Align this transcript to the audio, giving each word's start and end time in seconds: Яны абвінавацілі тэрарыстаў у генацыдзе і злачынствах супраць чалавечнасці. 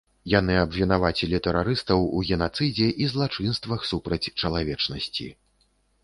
Яны 0.33 0.53
абвінавацілі 0.59 1.39
тэрарыстаў 1.47 2.07
у 2.19 2.21
генацыдзе 2.29 2.87
і 3.05 3.09
злачынствах 3.11 3.85
супраць 3.91 4.31
чалавечнасці. 4.41 5.29